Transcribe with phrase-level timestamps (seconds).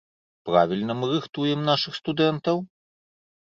[0.47, 2.57] Правільна мы рыхтуем нашых студэнтаў?